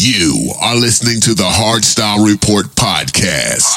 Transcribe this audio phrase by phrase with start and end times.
[0.00, 3.74] You are listening to the Hardstyle Report podcast.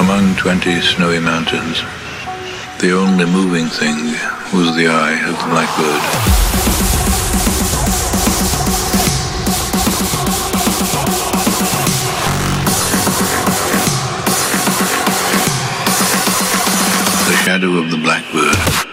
[0.00, 1.82] Among 20 snowy mountains,
[2.80, 3.96] the only moving thing
[4.58, 6.71] was the eye of the blackbird.
[17.52, 18.91] Shadow of the blackbird.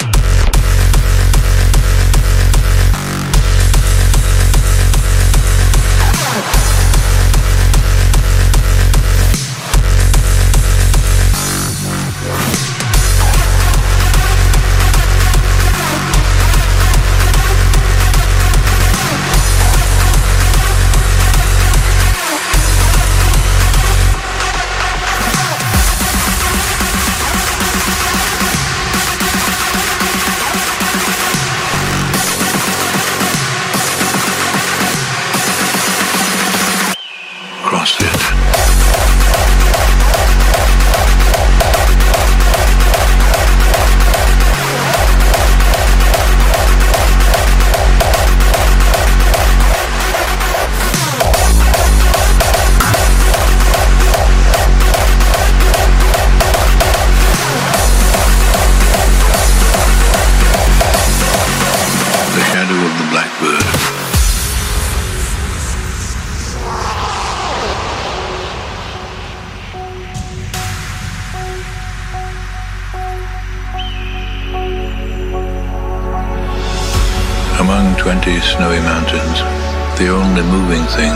[79.99, 81.11] The only moving thing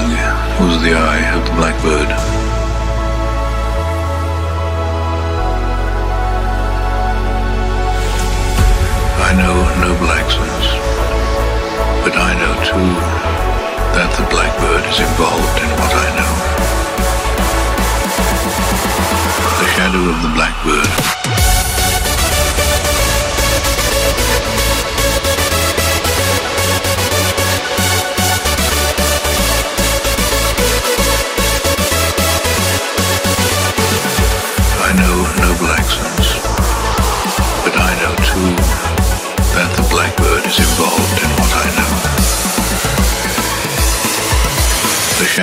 [0.59, 2.09] was the eye of the blackbird.
[9.23, 10.67] I know noble accents,
[12.03, 12.91] but I know too
[13.95, 16.33] that the blackbird is involved in what I know.
[19.61, 21.42] The shadow of the blackbird.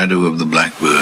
[0.00, 0.99] Shadow of the blackbird.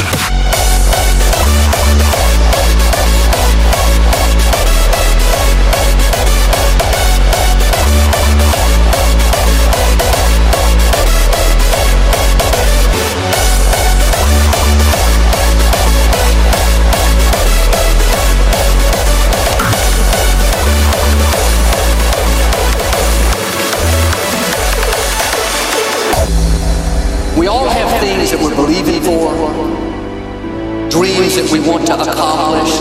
[31.50, 32.72] We want to accomplish,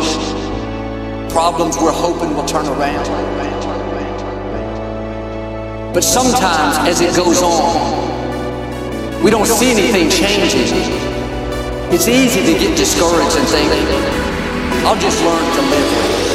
[1.31, 3.05] problems we're hoping will turn around.
[5.93, 10.67] But sometimes, as it goes on, we don't see anything changing.
[11.93, 13.73] It's easy to get discouraged and think,
[14.85, 16.26] I'll just learn to live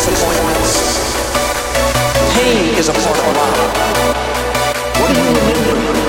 [0.00, 1.12] disappointments.
[2.32, 4.98] Pain is a part of life.
[4.98, 5.99] What do you remember?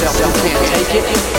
[0.00, 1.29] Yourself you can't take it.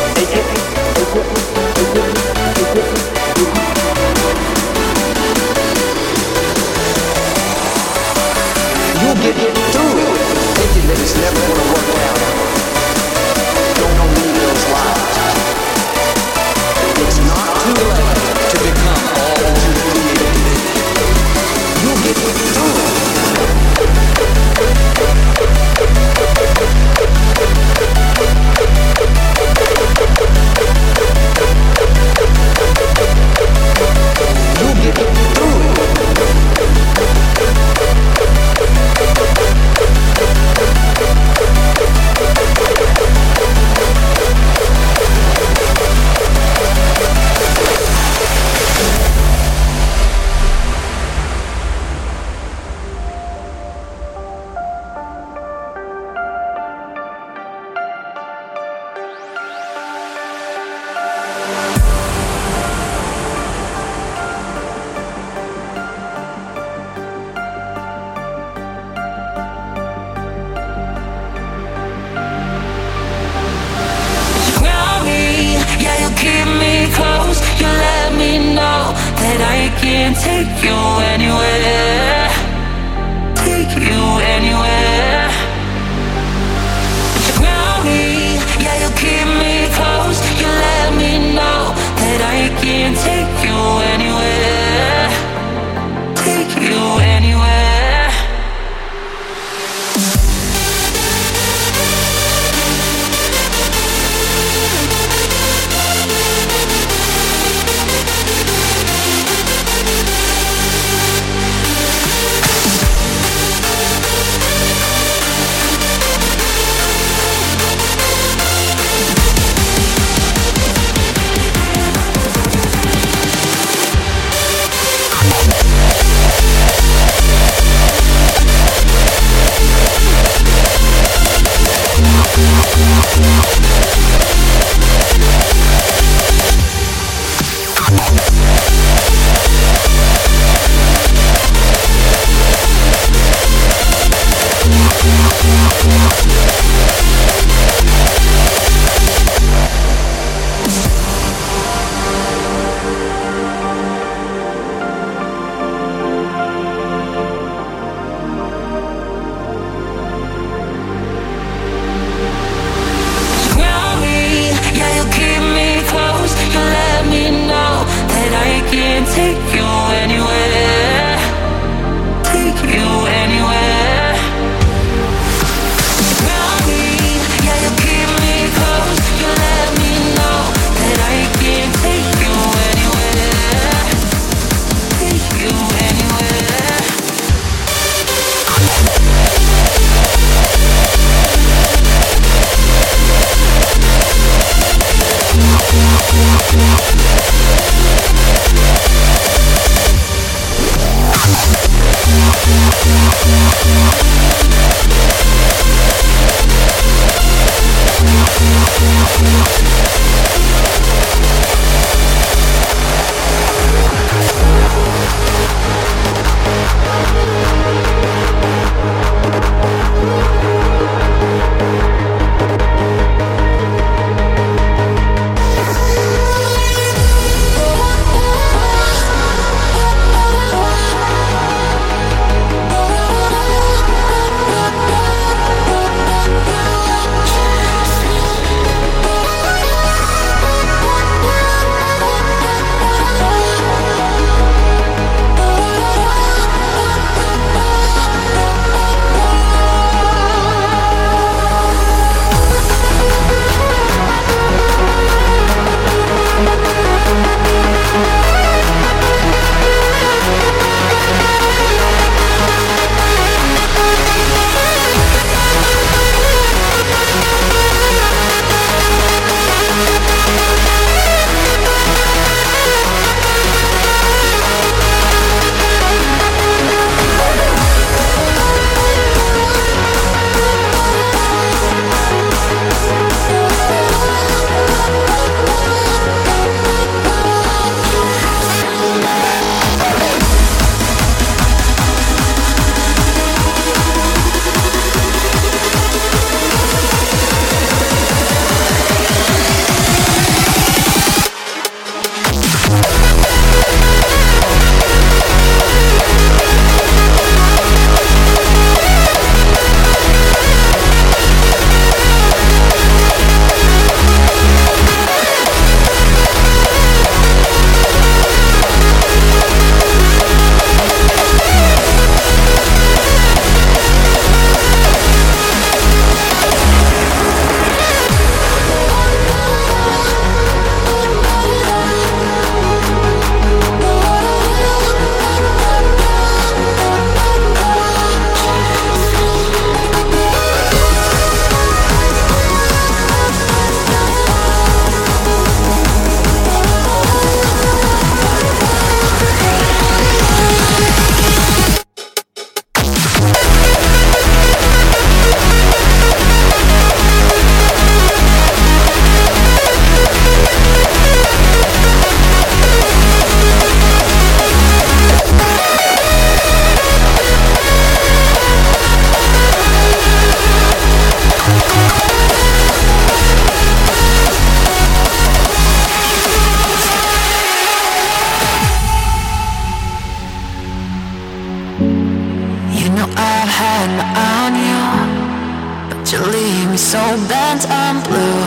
[386.81, 386.97] So
[387.29, 388.41] bent and blue.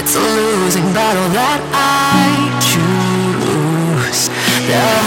[0.00, 4.30] It's a losing battle that I choose.
[4.66, 4.97] There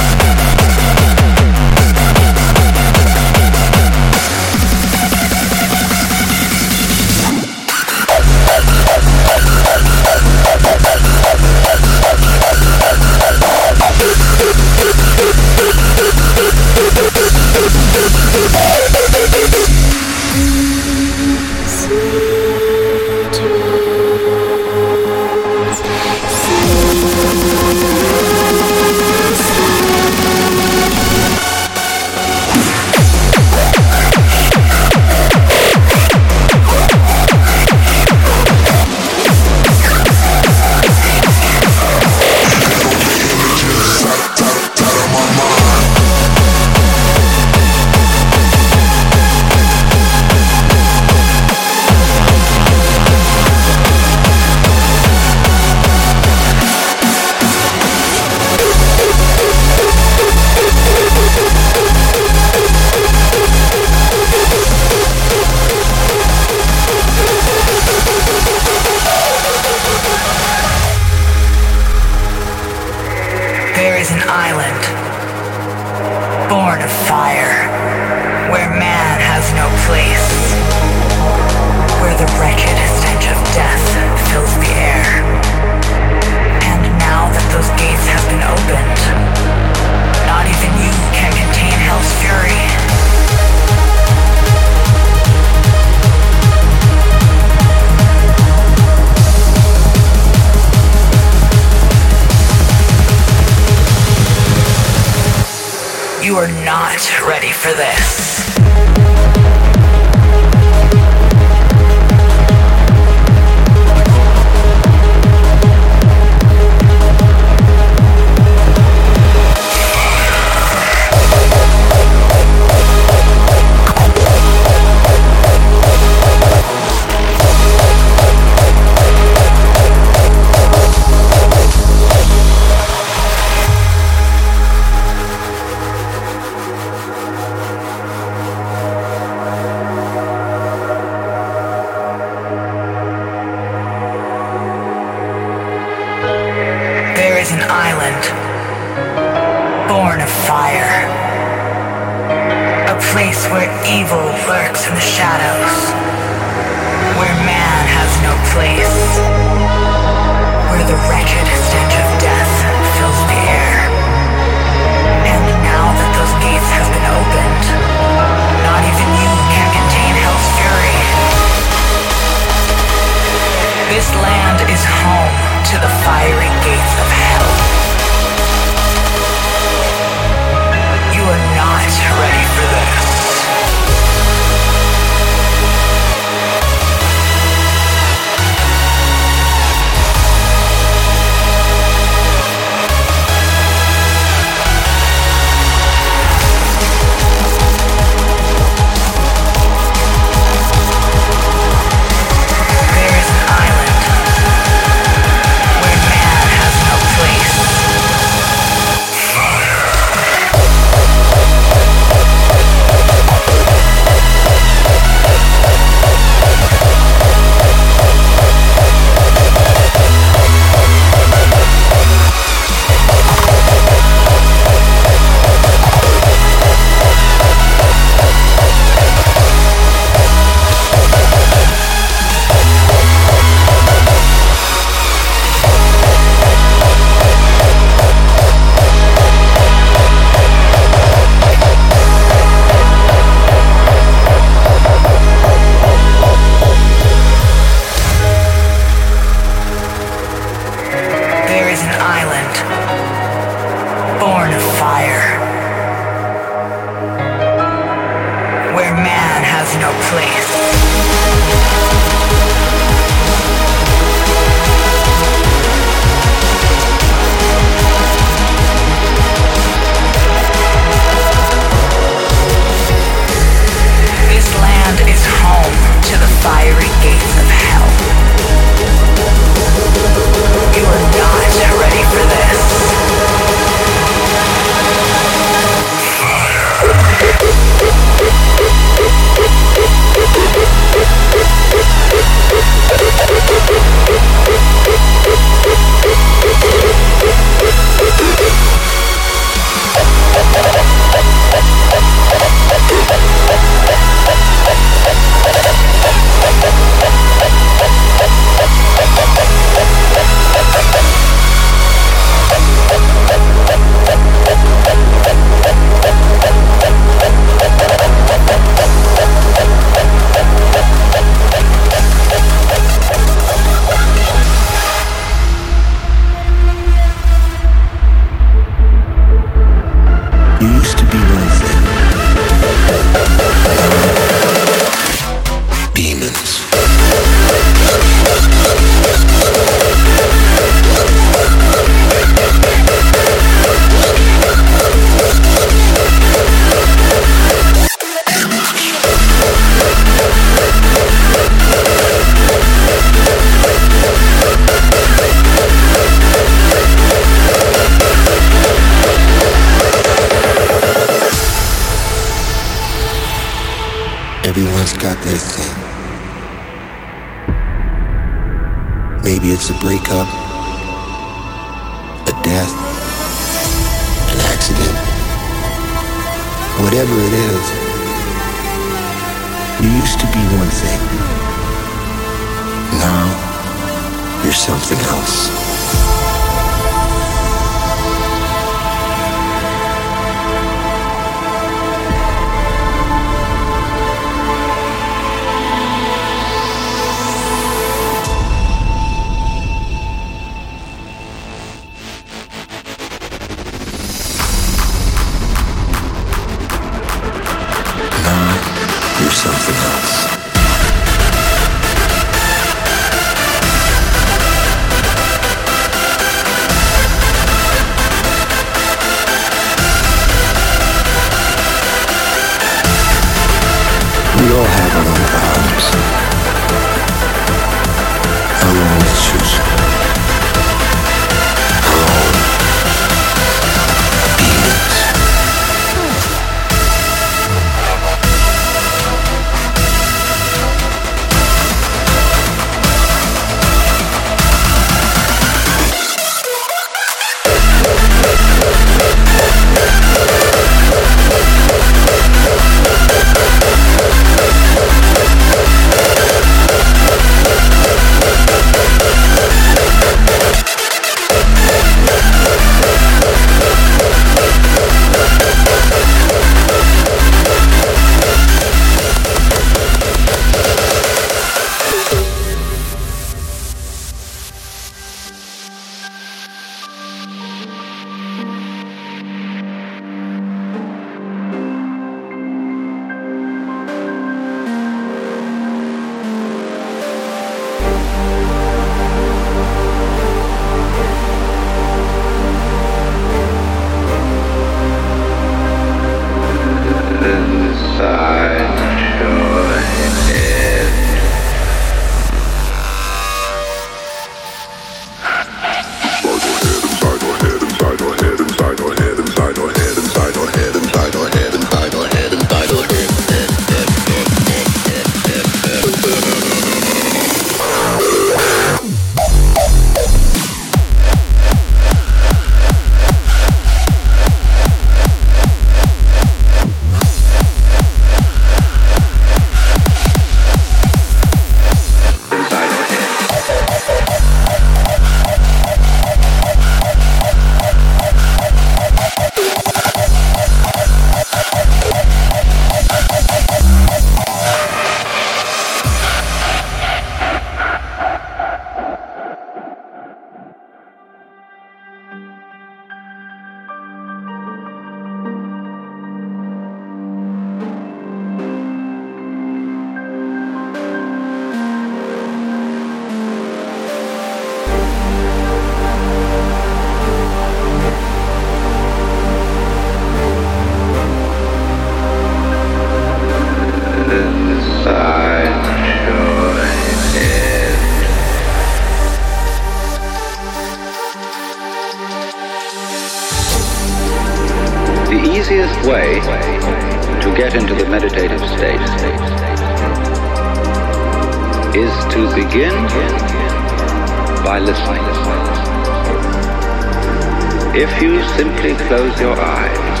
[598.60, 600.00] simply close your eyes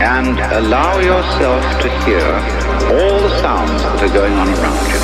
[0.00, 2.22] and allow yourself to hear
[2.94, 5.03] all the sounds that are going on around you.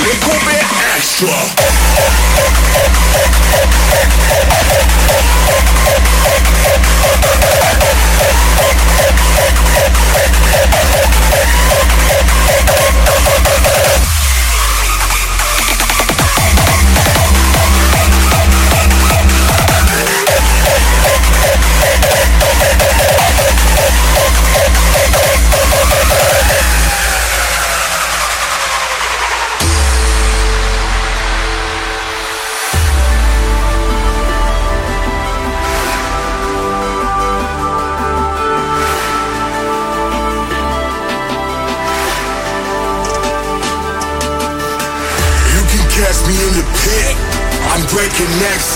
[0.00, 0.64] les combats
[0.96, 2.61] extra.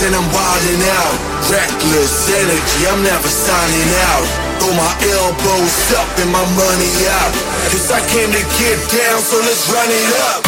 [0.03, 1.15] and I'm wilding out.
[1.49, 4.25] Reckless energy, I'm never signing out.
[4.59, 7.33] Throw my elbows up and my money out.
[7.71, 10.46] Cause I came to get down, so let's run it up.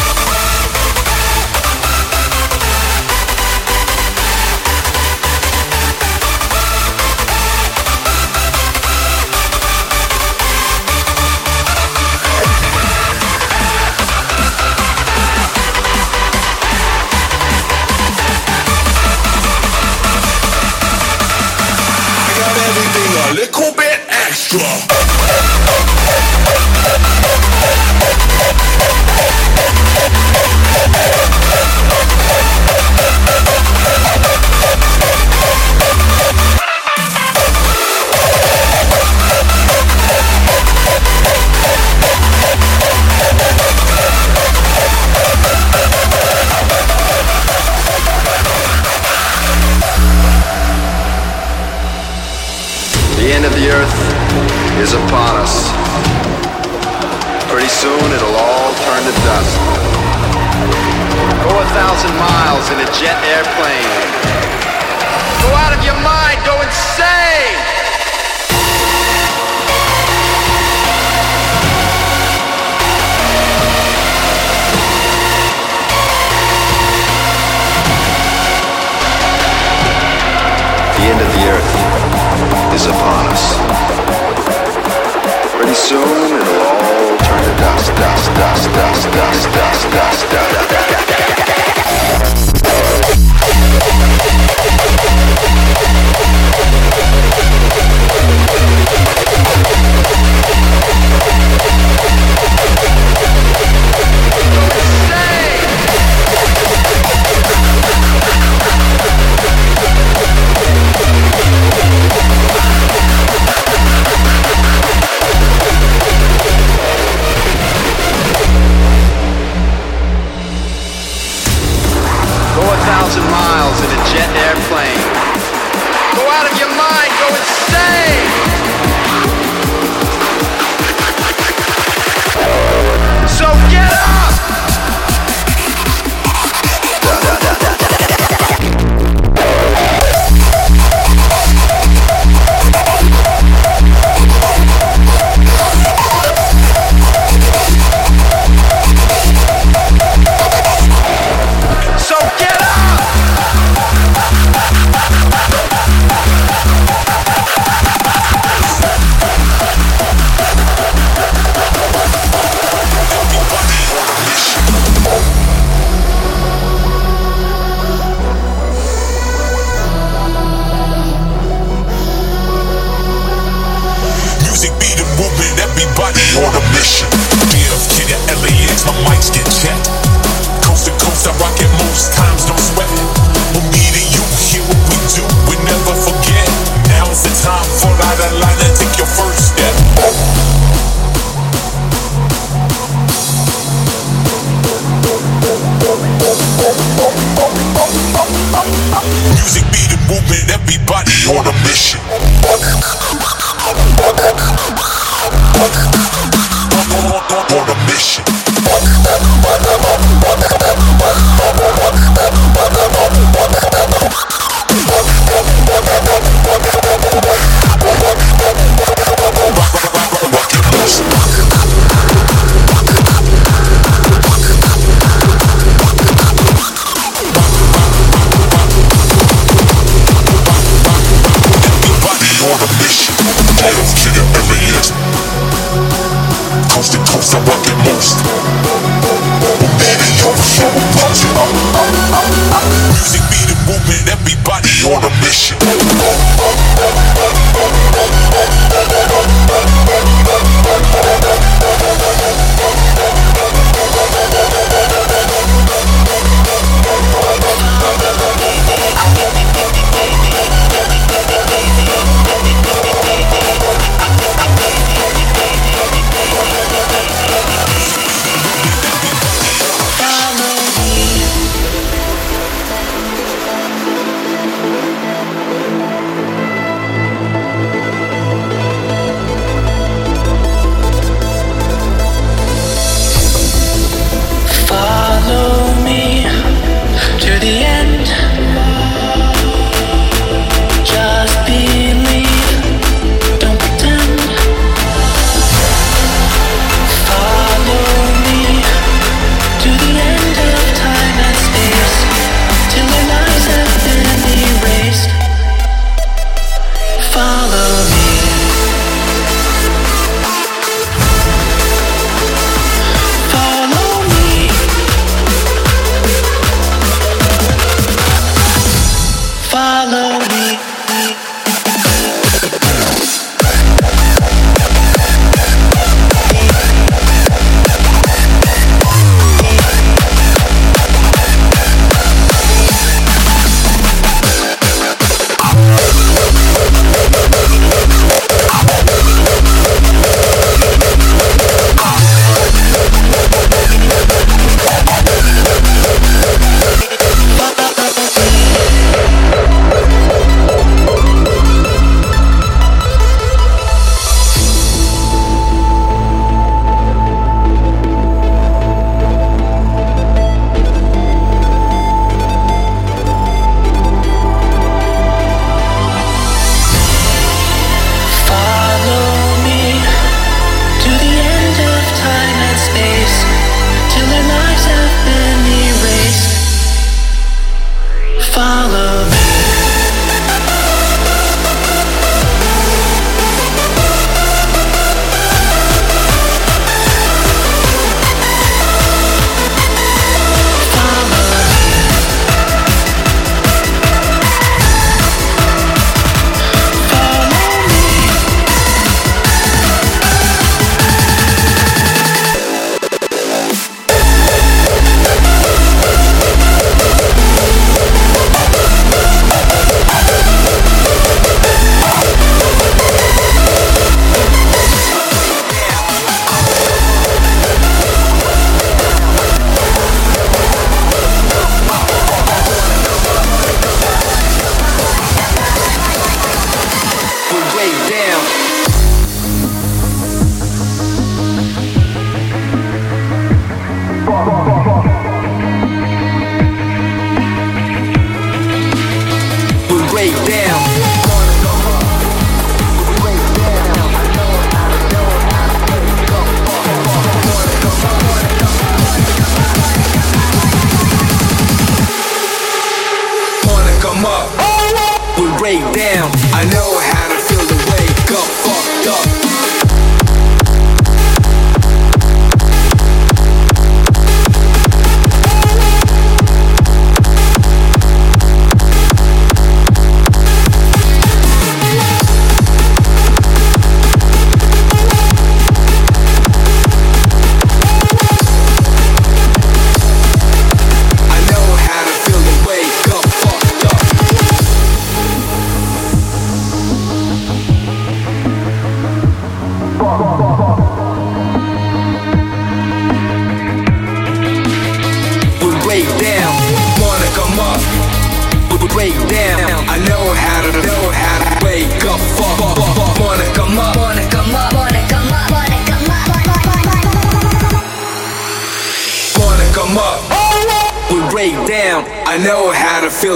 [24.52, 24.99] Electra.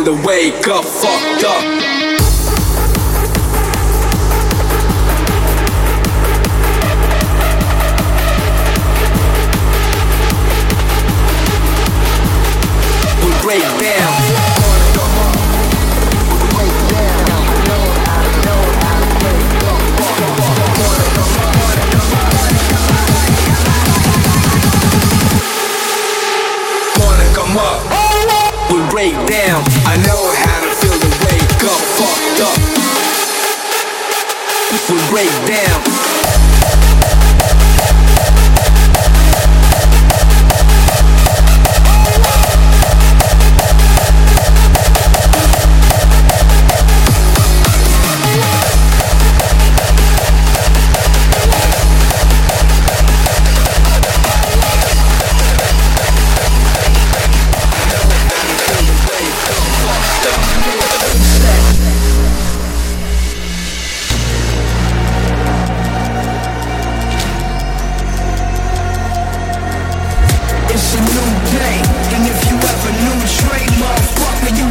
[0.04, 0.33] The wake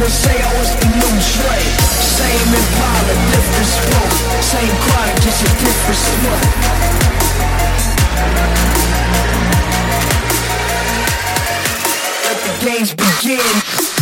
[0.04, 1.64] to say I was the new Trey
[2.20, 6.44] Same Impala, different smoke Same product, just a different smoke
[12.26, 13.93] Let the games begin.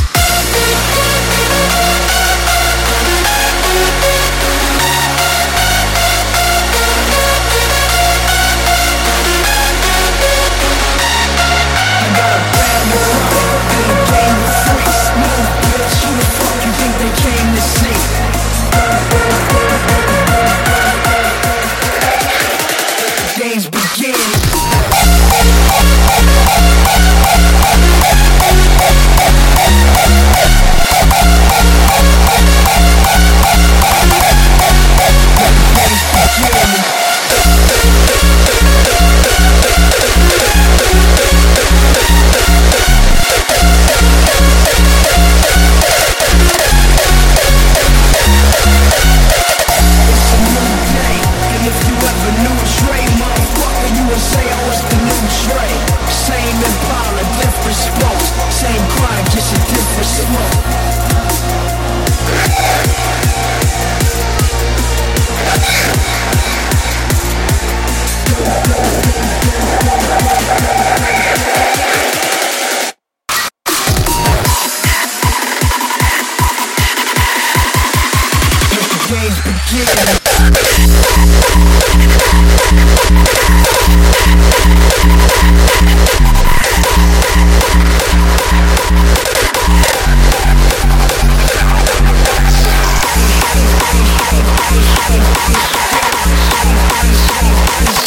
[97.79, 98.05] Peace,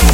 [0.00, 0.11] peace.